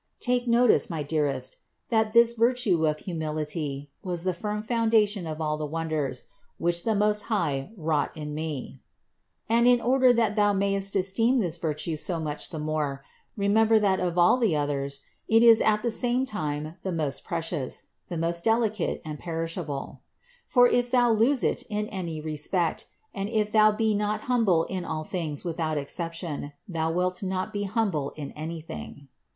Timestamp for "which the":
6.57-6.95